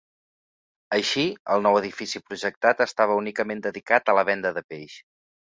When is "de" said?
4.59-4.69